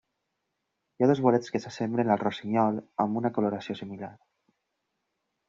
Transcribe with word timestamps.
Hi 0.95 1.03
ha 1.03 1.09
dos 1.11 1.19
bolets 1.25 1.53
que 1.55 1.61
s'assemblen 1.65 2.09
al 2.15 2.21
rossinyol 2.23 2.81
amb 3.05 3.21
una 3.23 3.33
coloració 3.37 3.77
similar. 3.83 4.11